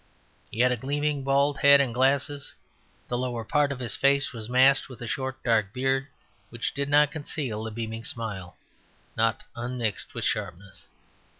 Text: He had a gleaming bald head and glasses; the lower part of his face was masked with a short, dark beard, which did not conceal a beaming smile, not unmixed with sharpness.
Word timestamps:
He 0.49 0.61
had 0.61 0.71
a 0.71 0.77
gleaming 0.77 1.23
bald 1.23 1.59
head 1.59 1.79
and 1.79 1.93
glasses; 1.93 2.55
the 3.07 3.19
lower 3.19 3.45
part 3.45 3.71
of 3.71 3.77
his 3.77 3.95
face 3.95 4.33
was 4.33 4.49
masked 4.49 4.89
with 4.89 4.99
a 4.99 5.07
short, 5.07 5.43
dark 5.43 5.71
beard, 5.73 6.07
which 6.49 6.73
did 6.73 6.89
not 6.89 7.11
conceal 7.11 7.67
a 7.67 7.71
beaming 7.71 8.03
smile, 8.03 8.57
not 9.15 9.43
unmixed 9.55 10.15
with 10.15 10.25
sharpness. 10.25 10.87